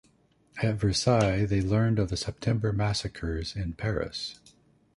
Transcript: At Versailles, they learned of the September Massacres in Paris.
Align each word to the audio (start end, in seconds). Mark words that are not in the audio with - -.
At 0.63 0.77
Versailles, 0.77 1.45
they 1.45 1.61
learned 1.61 1.99
of 1.99 2.09
the 2.09 2.17
September 2.17 2.73
Massacres 2.73 3.55
in 3.55 3.73
Paris. 3.73 4.39